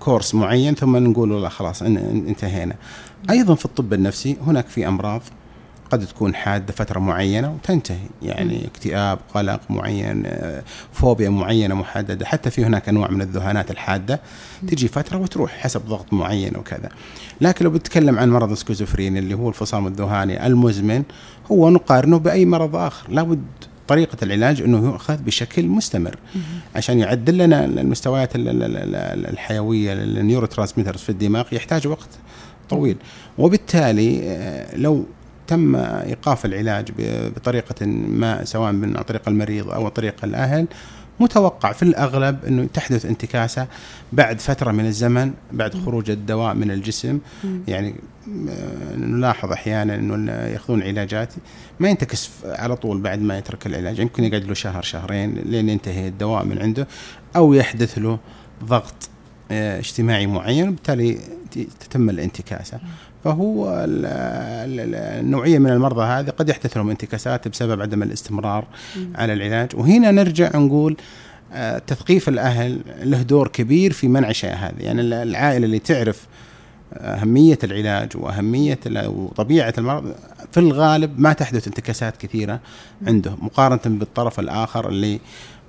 كورس 0.00 0.34
معين 0.34 0.74
ثم 0.74 0.96
نقول 0.96 1.32
والله 1.32 1.48
خلاص 1.48 1.82
انتهينا. 1.82 2.74
أيضا 3.30 3.54
في 3.54 3.64
الطب 3.64 3.92
النفسي 3.92 4.36
هناك 4.46 4.66
في 4.66 4.88
أمراض 4.88 5.22
قد 5.90 6.06
تكون 6.06 6.34
حادة 6.34 6.72
فترة 6.72 6.98
معينة 6.98 7.52
وتنتهي 7.52 7.98
يعني 8.22 8.66
اكتئاب 8.66 9.18
قلق 9.34 9.60
معين 9.70 10.26
فوبيا 10.92 11.28
معينة 11.28 11.74
محددة. 11.74 12.26
حتى 12.26 12.50
في 12.50 12.64
هناك 12.64 12.88
أنواع 12.88 13.10
من 13.10 13.22
الذهانات 13.22 13.70
الحادة 13.70 14.20
تجي 14.66 14.88
فترة 14.88 15.18
وتروح 15.18 15.52
حسب 15.52 15.80
ضغط 15.86 16.12
معين 16.12 16.56
وكذا. 16.56 16.88
لكن 17.40 17.64
لو 17.64 17.70
بتكلم 17.70 18.18
عن 18.18 18.30
مرض 18.30 18.50
السكيزوفرين 18.50 19.16
اللي 19.16 19.34
هو 19.34 19.48
الفصام 19.48 19.86
الذهاني 19.86 20.46
المزمن 20.46 21.02
هو 21.52 21.70
نقارنه 21.70 22.18
بأي 22.18 22.46
مرض 22.46 22.76
آخر. 22.76 23.10
لابد 23.10 23.44
طريقة 23.88 24.16
العلاج 24.22 24.62
أنه 24.62 24.86
يؤخذ 24.86 25.16
بشكل 25.16 25.66
مستمر. 25.66 26.16
عشان 26.76 26.98
يعدل 26.98 27.38
لنا 27.38 27.64
المستويات 27.64 28.30
الحيوية 28.34 29.94
لل 29.94 30.46
neurotransmitters 30.46 31.00
في 31.00 31.08
الدماغ 31.08 31.46
يحتاج 31.52 31.86
وقت 31.86 32.08
طويل. 32.70 32.96
وبالتالي 33.38 34.20
آه، 34.22 34.76
لو 34.76 35.04
تم 35.46 35.76
إيقاف 35.76 36.44
العلاج 36.44 36.88
بطريقة 37.36 37.86
ما 37.86 38.44
سواء 38.44 38.72
من 38.72 39.02
طريق 39.02 39.28
المريض 39.28 39.70
أو 39.70 39.88
طريق 39.88 40.14
الأهل 40.24 40.66
متوقع 41.20 41.72
في 41.72 41.82
الأغلب 41.82 42.44
إنه 42.44 42.68
تحدث 42.74 43.06
انتكاسة 43.06 43.66
بعد 44.12 44.40
فترة 44.40 44.72
من 44.72 44.86
الزمن 44.86 45.32
بعد 45.52 45.74
خروج 45.74 46.10
الدواء 46.10 46.54
من 46.54 46.70
الجسم. 46.70 47.18
يعني 47.68 47.94
آه، 48.48 48.96
نلاحظ 48.96 49.52
أحيانا 49.52 49.94
إنه 49.94 50.32
يأخذون 50.32 50.82
علاجات 50.82 51.34
ما 51.80 51.88
ينتكس 51.88 52.30
على 52.44 52.76
طول 52.76 53.00
بعد 53.00 53.22
ما 53.22 53.38
يترك 53.38 53.66
العلاج. 53.66 53.98
يمكن 53.98 54.24
يقعد 54.24 54.44
له 54.44 54.54
شهر 54.54 54.82
شهرين 54.82 55.34
لين 55.34 55.68
ينتهي 55.68 56.08
الدواء 56.08 56.44
من 56.44 56.58
عنده 56.58 56.88
أو 57.36 57.54
يحدث 57.54 57.98
له 57.98 58.18
ضغط 58.64 59.08
آه، 59.50 59.78
اجتماعي 59.78 60.26
معين. 60.26 60.68
وبالتالي 60.68 61.18
تتم 61.80 62.10
الانتكاسة. 62.10 62.80
فهو 63.24 63.84
النوعية 63.88 65.58
من 65.58 65.70
المرضى 65.70 66.04
هذه 66.04 66.30
قد 66.30 66.48
يحدث 66.48 66.76
لهم 66.76 66.90
انتكاسات 66.90 67.48
بسبب 67.48 67.82
عدم 67.82 68.02
الاستمرار 68.02 68.64
على 69.14 69.32
العلاج. 69.32 69.76
وهنا 69.76 70.10
نرجع 70.10 70.56
نقول 70.56 70.96
آه، 71.52 71.78
تثقيف 71.78 72.28
الأهل 72.28 72.80
له 73.02 73.22
دور 73.22 73.48
كبير 73.48 73.92
في 73.92 74.08
منع 74.08 74.30
الشيء 74.30 74.54
هذا 74.54 74.74
يعني 74.78 75.00
العائلة 75.00 75.64
اللي 75.64 75.78
تعرف 75.78 76.26
أهمية 76.92 77.58
العلاج 77.64 78.12
وأهمية 78.14 78.78
وطبيعة 78.86 79.74
المرض 79.78 80.14
في 80.52 80.60
الغالب 80.60 81.20
ما 81.20 81.32
تحدث 81.32 81.66
انتكاسات 81.66 82.16
كثيرة 82.16 82.60
عنده 83.06 83.36
مقارنة 83.42 83.80
بالطرف 83.98 84.40
الآخر 84.40 84.88
اللي 84.88 85.20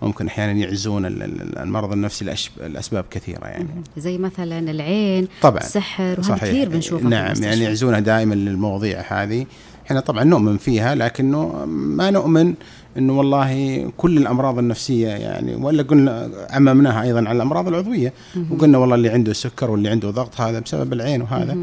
ممكن 0.01 0.27
أحيانا 0.27 0.51
يعزون 0.51 1.05
المرض 1.05 1.91
النفسي 1.91 2.25
لأسباب 2.67 3.05
كثيرة 3.11 3.45
يعني. 3.45 3.67
زي 3.97 4.17
مثلا 4.17 4.59
العين 4.59 5.27
طبعا. 5.41 5.59
السحر 5.59 6.19
وهذا 6.19 6.35
كثير 6.35 6.69
بنشوفها 6.69 7.09
نعم 7.09 7.43
يعني 7.43 7.63
يعزونها 7.63 7.99
دائما 7.99 8.35
للمواضيع 8.35 9.03
هذه. 9.07 9.45
إحنا 9.85 9.99
طبعا 9.99 10.23
نؤمن 10.23 10.57
فيها 10.57 10.95
لكنه 10.95 11.65
ما 11.65 12.11
نؤمن 12.11 12.53
إنه 12.97 13.17
والله 13.17 13.91
كل 13.97 14.17
الأمراض 14.17 14.57
النفسية 14.57 15.07
يعني 15.07 15.55
ولا 15.55 15.83
قلنا 15.83 16.29
عممناها 16.49 17.01
أيضا 17.03 17.19
على 17.19 17.31
الأمراض 17.31 17.67
العضوية. 17.67 18.13
وقلنا 18.51 18.77
والله 18.77 18.95
اللي 18.95 19.09
عنده 19.09 19.33
سكر 19.33 19.71
واللي 19.71 19.89
عنده 19.89 20.09
ضغط 20.09 20.41
هذا 20.41 20.59
بسبب 20.59 20.93
العين 20.93 21.21
وهذا. 21.21 21.57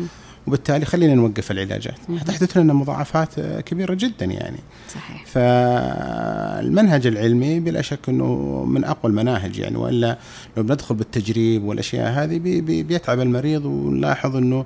وبالتالي 0.47 0.85
خلينا 0.85 1.15
نوقف 1.15 1.51
العلاجات. 1.51 1.95
تحدث 2.27 2.57
لنا 2.57 2.73
مضاعفات 2.73 3.41
كبيرة 3.41 3.95
جدا 3.95 4.27
يعني. 4.27 4.59
صحيح. 4.95 5.27
فالمنهج 5.27 7.07
العلمي 7.07 7.61
بلا 7.61 7.83
شك 7.83 8.09
أنه 8.09 8.65
من 8.65 8.85
أقوى 8.85 9.11
المناهج 9.11 9.59
يعني. 9.59 9.77
وإلا 9.77 10.19
لو 10.57 10.63
بندخل 10.63 10.95
بالتجريب 10.95 11.65
والأشياء 11.65 12.13
هذه 12.13 12.39
بي 12.39 12.61
بي 12.61 12.83
بيتعب 12.83 13.21
المريض 13.21 13.65
ونلاحظ 13.65 14.37
أنه 14.37 14.65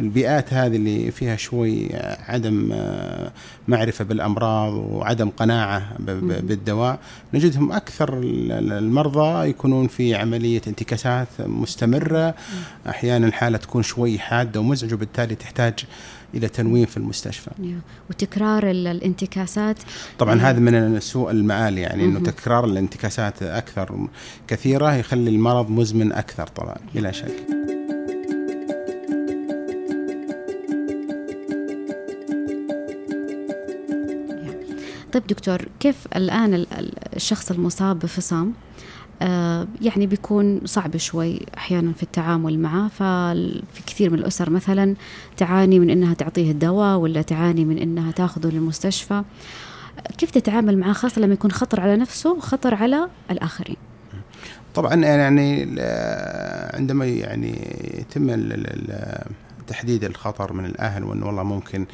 في 0.00 0.06
البيئات 0.06 0.54
هذه 0.54 0.76
اللي 0.76 1.10
فيها 1.10 1.36
شوي 1.36 1.88
عدم 2.28 2.70
آه، 2.72 3.32
معرفة 3.68 4.04
بالأمراض 4.04 4.72
وعدم 4.72 5.30
قناعة 5.30 5.96
بالدواء 6.42 6.98
نجدهم 7.34 7.72
أكثر 7.72 8.20
المرضى 8.22 9.48
يكونون 9.48 9.86
في 9.86 10.14
عملية 10.14 10.62
انتكاسات 10.66 11.28
مستمرة. 11.38 12.34
أحيانا 12.88 13.26
الحالة 13.26 13.58
تكون 13.58 13.82
شوي 13.82 14.18
حادة 14.18 14.60
ومزعجة 14.60 14.94
وبالتالي 14.94 15.34
تحتاج 15.34 15.74
إلى 16.34 16.48
تنويم 16.48 16.86
في 16.86 16.96
المستشفى. 16.96 17.50
وتكرار 18.10 18.70
الانتكاسات؟ 18.70 19.76
طبعا 20.18 20.40
هذا 20.40 20.60
من 20.60 21.00
سوء 21.00 21.30
المآل 21.30 21.78
يعني 21.78 22.04
إنه 22.04 22.20
تكرار 22.20 22.64
الانتكاسات 22.64 23.42
أكثر 23.42 24.08
كثيرة 24.48 24.94
يخلي 24.94 25.30
المرض 25.30 25.70
مزمن 25.70 26.12
أكثر 26.12 26.46
طبعا 26.46 26.76
بلا 26.94 27.12
شك. 27.12 27.59
طيب 35.12 35.26
دكتور 35.26 35.68
كيف 35.80 36.06
الآن 36.16 36.66
الشخص 37.16 37.50
المصاب 37.50 37.98
بفصام؟ 37.98 38.52
آه 39.22 39.68
يعني 39.82 40.06
بيكون 40.06 40.60
صعب 40.64 40.96
شوي 40.96 41.40
أحيانا 41.56 41.92
في 41.92 42.02
التعامل 42.02 42.58
معه 42.58 42.88
ففي 42.88 43.82
كثير 43.86 44.10
من 44.10 44.18
الأسر 44.18 44.50
مثلا 44.50 44.94
تعاني 45.36 45.78
من 45.78 45.90
إنها 45.90 46.14
تعطيه 46.14 46.50
الدواء 46.50 46.98
ولا 46.98 47.22
تعاني 47.22 47.64
من 47.64 47.78
إنها 47.78 48.12
تاخذه 48.12 48.46
للمستشفى. 48.46 49.22
كيف 50.18 50.30
تتعامل 50.30 50.78
معه 50.78 50.92
خاصة 50.92 51.20
لما 51.20 51.34
يكون 51.34 51.52
خطر 51.52 51.80
على 51.80 51.96
نفسه 51.96 52.32
وخطر 52.32 52.74
على 52.74 53.08
الآخرين؟ 53.30 53.76
طبعا 54.74 54.94
يعني 54.94 55.62
عندما 56.74 57.06
يعني 57.06 57.54
يتم 57.98 58.30
تحديد 59.66 60.04
الخطر 60.04 60.52
من 60.52 60.64
الأهل 60.64 61.04
وإنه 61.04 61.26
والله 61.26 61.42
ممكن 61.42 61.86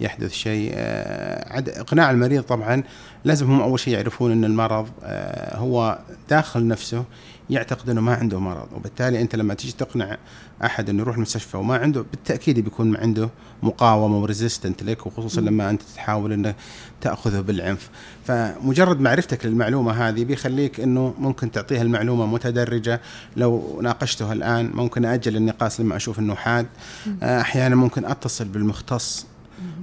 يحدث 0.00 0.32
شيء. 0.32 0.72
آه، 0.74 1.80
اقناع 1.80 2.10
المريض 2.10 2.42
طبعا 2.42 2.82
لازم 3.24 3.50
هم 3.50 3.60
أول 3.60 3.80
شيء 3.80 3.94
يعرفون 3.94 4.32
إن 4.32 4.44
المرض 4.44 4.88
آه، 5.02 5.56
هو 5.56 5.98
داخل 6.30 6.66
نفسه 6.66 7.04
يعتقد 7.50 7.90
إنه 7.90 8.00
ما 8.00 8.14
عنده 8.14 8.38
مرض 8.40 8.68
وبالتالي 8.76 9.20
أنت 9.20 9.36
لما 9.36 9.54
تيجي 9.54 9.72
تقنع 9.72 10.18
أحد 10.64 10.88
إنه 10.88 11.02
يروح 11.02 11.16
المستشفى 11.16 11.56
وما 11.56 11.76
عنده 11.76 12.04
بالتأكيد 12.10 12.60
بيكون 12.60 12.96
عنده 12.96 13.28
مقاومة 13.62 14.18
وريزيستنت 14.18 14.82
لك 14.82 15.06
وخصوصا 15.06 15.40
لما 15.40 15.70
أنت 15.70 15.82
تحاول 15.82 16.32
انك 16.32 16.56
تأخذه 17.00 17.40
بالعنف. 17.40 17.90
فمجرد 18.24 19.00
معرفتك 19.00 19.46
للمعلومة 19.46 20.08
هذه 20.08 20.24
بيخليك 20.24 20.80
إنه 20.80 21.14
ممكن 21.18 21.50
تعطيها 21.50 21.82
المعلومة 21.82 22.26
متدرجة. 22.26 23.00
لو 23.36 23.80
ناقشته 23.82 24.32
الآن 24.32 24.70
ممكن 24.74 25.04
أجل 25.04 25.36
النقاش 25.36 25.80
لما 25.80 25.96
أشوف 25.96 26.18
إنه 26.18 26.34
حاد. 26.34 26.66
آه، 27.22 27.40
أحيانا 27.40 27.76
ممكن 27.76 28.04
أتصل 28.04 28.44
بالمختص 28.44 29.26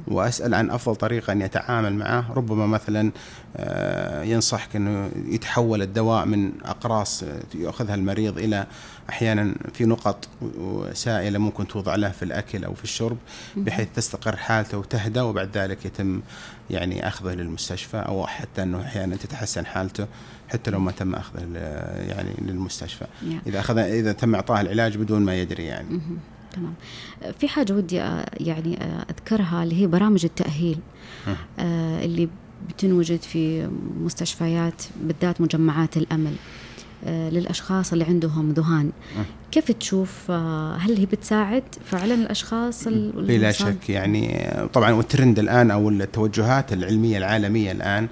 وأسأل 0.07 0.53
عن 0.53 0.69
أفضل 0.69 0.95
طريقة 0.95 1.33
أن 1.33 1.41
يتعامل 1.41 1.93
معه. 1.93 2.33
ربما 2.33 2.67
مثلا 2.67 3.11
آه، 3.57 4.23
ينصحك 4.23 4.75
إنه 4.75 5.11
يتحول 5.25 5.81
الدواء 5.81 6.25
من 6.25 6.51
أقراص 6.65 7.23
يأخذها 7.55 7.95
المريض 7.95 8.37
إلى 8.37 8.67
أحيانا 9.09 9.55
في 9.73 9.85
نقط 9.85 10.27
سائله 10.93 11.39
ممكن 11.39 11.67
توضع 11.67 11.95
له 11.95 12.09
في 12.09 12.23
الأكل 12.23 12.63
أو 12.63 12.73
في 12.73 12.83
الشرب 12.83 13.17
بحيث 13.57 13.87
تستقر 13.95 14.35
حالته 14.35 14.77
وتهدى 14.77 15.19
وبعد 15.19 15.57
ذلك 15.57 15.85
يتم 15.85 16.21
يعني 16.69 17.07
أخذه 17.07 17.33
للمستشفى 17.33 17.97
أو 17.97 18.27
حتى 18.27 18.63
إنه 18.63 18.81
أحيانا 18.81 19.15
تتحسن 19.15 19.65
حالته 19.65 20.07
حتى 20.49 20.71
لو 20.71 20.79
ما 20.79 20.91
تم 20.91 21.15
أخذه 21.15 21.41
يعني 22.09 22.33
للمستشفى. 22.41 23.05
إذا 23.47 23.59
اخذ 23.59 23.77
إذا 23.77 24.11
تم 24.11 24.35
إعطاه 24.35 24.61
العلاج 24.61 24.97
بدون 24.97 25.21
ما 25.21 25.35
يدري 25.35 25.65
يعني. 25.65 26.01
تمام. 26.53 26.73
في 27.39 27.47
حاجة 27.47 27.73
ودي 27.73 27.95
يعني 28.39 28.77
أذكرها 29.09 29.63
اللي 29.63 29.81
هي 29.81 29.87
برامج 29.87 30.25
التأهيل 30.25 30.77
آه 31.59 32.05
اللي 32.05 32.29
بتنوجد 32.69 33.21
في 33.21 33.69
مستشفيات 34.01 34.83
بالذات 35.01 35.41
مجمعات 35.41 35.97
الأمل 35.97 36.33
آه 37.05 37.29
للأشخاص 37.29 37.91
اللي 37.91 38.03
عندهم 38.05 38.51
ذهان 38.51 38.91
كيف 39.51 39.71
تشوف 39.71 40.31
هل 40.31 40.97
هي 40.97 41.05
بتساعد 41.05 41.63
فعلا 41.85 42.13
الأشخاص 42.13 42.87
بلا 42.87 43.51
شك 43.51 43.89
يعني 43.89 44.51
طبعا 44.73 44.91
والترند 44.91 45.39
الآن 45.39 45.71
أو 45.71 45.89
التوجهات 45.89 46.73
العلمية 46.73 47.17
العالمية 47.17 47.71
الآن 47.71 48.07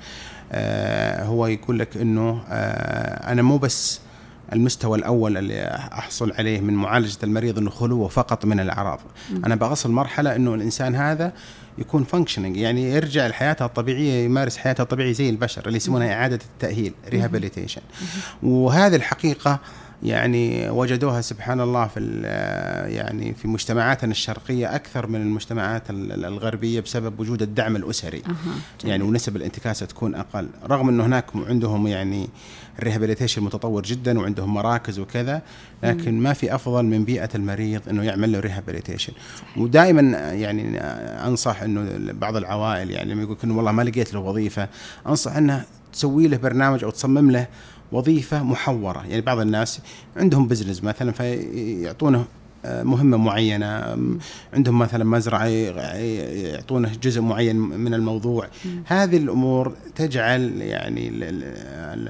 آه، 0.52 1.23
هو 1.23 1.47
يقول 1.47 1.80
لك 1.80 1.97
أنه 1.97 2.41
آه، 2.49 3.32
أنا 3.32 3.41
مو 3.41 3.58
بس 3.58 3.99
المستوى 4.54 4.98
الأول 4.98 5.38
اللي 5.38 5.64
أحصل 5.94 6.32
عليه 6.32 6.62
من 6.62 6.74
معالجة 6.74 7.18
المريض 7.24 7.58
إنه 7.58 7.70
خلوه 7.70 8.08
فقط 8.08 8.46
من 8.46 8.60
الأعراض. 8.60 9.00
م. 9.32 9.46
أنا 9.46 9.56
بوصل 9.56 9.91
مرحلة 9.92 10.36
إنه 10.36 10.54
الإنسان 10.54 10.96
هذا 10.96 11.34
يكون 11.78 12.04
functioning 12.04 12.58
يعني 12.58 12.92
يرجع 12.92 13.28
لحياته 13.28 13.66
الطبيعية 13.66 14.26
يمارس 14.26 14.58
حياته 14.58 14.82
الطبيعية 14.82 15.12
زي 15.12 15.30
البشر 15.30 15.66
اللي 15.66 15.78
يسمونها 15.78 16.14
إعادة 16.14 16.40
التأهيل 16.54 16.94
rehabilitation 17.10 17.82
وهذه 18.44 18.96
الحقيقة 18.96 19.60
يعني 20.04 20.70
وجدوها 20.70 21.22
سبحان 21.22 21.62
الله 21.62 21.88
في 21.88 22.00
يعني 22.88 23.34
في 23.34 23.48
مجتمعاتنا 23.48 24.12
الشرقية 24.12 24.76
أكثر 24.76 25.08
من 25.08 25.22
المجتمعات 25.22 25.84
الغربية 25.90 26.80
بسبب 26.80 27.20
وجود 27.20 27.42
الدعم 27.42 27.76
الأسري. 27.76 28.24
أه. 28.28 28.88
يعني 28.88 29.04
ونسب 29.04 29.36
الانتكاسة 29.36 29.86
تكون 29.86 30.16
أقل. 30.16 30.50
رغم 30.64 30.90
إنه 30.90 31.06
هناك 31.06 31.26
عندهم 31.36 31.88
يعني 31.88 32.30
ال 32.80 32.84
rehabilitation 32.84 33.43
متطور 33.44 33.84
جدا 33.84 34.20
وعندهم 34.20 34.54
مراكز 34.54 35.00
وكذا 35.00 35.42
لكن 35.84 36.20
ما 36.20 36.34
في 36.34 36.56
أفضل 36.56 36.86
من 36.86 37.04
بيئة 37.04 37.30
المريض 37.36 37.82
إنه 37.90 38.04
يعمل 38.04 38.32
له 38.32 38.40
rehabilitation 38.39 39.13
ودائما 39.58 40.02
يعني 40.34 40.80
أنصح 41.28 41.62
إنه 41.62 42.14
بعض 42.14 42.36
العوائل 42.36 42.92
يعني 42.92 43.14
لما 43.14 43.24
يقول 43.24 43.52
والله 43.52 43.72
ما 43.72 43.82
لقيت 43.82 44.14
له 44.14 44.20
وظيفة 44.20 44.68
أنصح 45.08 45.36
إنه 45.36 45.66
تسوي 45.94 46.28
له 46.28 46.38
برنامج 46.38 46.84
أو 46.84 46.90
تصمم 46.90 47.32
له 47.32 47.48
وظيفة 47.91 48.43
محورة. 48.43 49.06
يعني 49.08 49.21
بعض 49.21 49.39
الناس 49.39 49.82
عندهم 50.17 50.47
بزنس 50.47 50.84
مثلا 50.84 51.12
فيعطونه 51.12 52.25
مهمة 52.65 53.17
معينة 53.17 53.98
عندهم 54.54 54.80
مثلا 54.80 55.04
مزرعة 55.04 55.45
يعطونه 55.45 56.91
جزء 57.04 57.22
معين 57.22 57.56
من 57.56 57.93
الموضوع. 57.93 58.48
هذه 58.86 59.17
الأمور 59.17 59.74
تجعل 59.95 60.62
يعني 60.62 61.12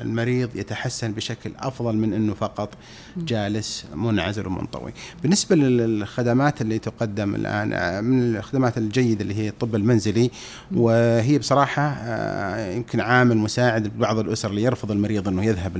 المريض 0.01 0.55
يتحسن 0.55 1.11
بشكل 1.11 1.51
أفضل 1.59 1.95
من 1.95 2.13
إنه 2.13 2.33
فقط 2.33 2.69
جالس 3.17 3.85
منعزل 3.95 4.47
ومنطوي. 4.47 4.93
بالنسبة 5.21 5.55
للخدمات 5.55 6.61
اللي 6.61 6.79
تقدم 6.79 7.35
الآن 7.35 8.03
من 8.03 8.35
الخدمات 8.35 8.77
الجيدة 8.77 9.21
اللي 9.21 9.35
هي 9.35 9.49
الطب 9.49 9.75
المنزلي 9.75 10.31
وهي 10.71 11.37
بصراحة 11.37 11.81
آه، 11.81 12.75
يمكن 12.75 12.99
عامل 12.99 13.37
مساعد 13.37 13.87
لبعض 13.87 14.19
الأسر 14.19 14.49
اللي 14.49 14.63
يرفض 14.63 14.91
المريض 14.91 15.27
إنه 15.27 15.45
يذهب 15.45 15.77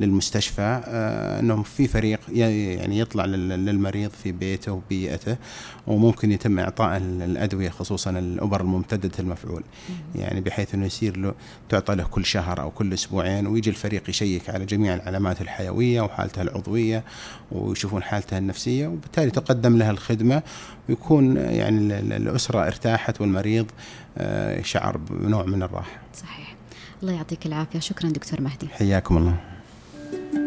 للمستشفى 0.00 0.80
آه، 0.86 1.40
إنهم 1.40 1.62
في 1.62 1.88
فريق 1.88 2.20
يعني 2.28 2.98
يطلع 2.98 3.24
للمريض 3.24 4.10
في 4.10 4.32
بيته 4.32 4.72
وبيئته 4.72 5.36
وممكن 5.86 6.32
يتم 6.32 6.58
إعطاء 6.58 6.96
الأدوية 6.96 7.70
خصوصا 7.70 8.10
الأبر 8.10 8.60
الممتدة 8.60 9.10
المفعول 9.18 9.62
يعني 10.14 10.40
بحيث 10.40 10.74
إنه 10.74 10.86
يصير 10.86 11.16
له 11.16 11.34
تعطى 11.68 11.94
له 11.94 12.04
كل 12.04 12.24
شهر 12.24 12.60
أو 12.60 12.70
كل 12.70 12.92
أسبوعين 12.92 13.46
ويجي 13.46 13.70
الفريق 13.70 14.10
يشيك 14.10 14.50
على 14.50 14.64
جميع 14.64 14.94
العلامات 14.94 15.40
الحيوية 15.40 16.00
وحالته 16.00 16.42
العضوية 16.42 17.04
ويشوفون 17.52 18.02
حالته 18.02 18.38
النفسية 18.38 18.86
وبالتالي 18.86 19.30
تقدم 19.30 19.76
لها 19.76 19.90
الخدمة 19.90 20.42
ويكون 20.88 21.36
يعني 21.36 21.98
الأسرة 22.16 22.66
ارتاحت 22.66 23.20
والمريض 23.20 23.66
آه، 24.18 24.62
شعر 24.62 24.96
بنوع 24.96 25.44
من 25.44 25.62
الراحة. 25.62 25.98
صحيح. 26.14 26.54
الله 27.02 27.12
يعطيك 27.12 27.46
العافية، 27.46 27.78
شكرا 27.78 28.10
دكتور 28.10 28.40
مهدي. 28.40 28.68
حياكم 28.68 29.16
الله. 29.16 29.53
Thank 30.14 30.34
you. 30.34 30.43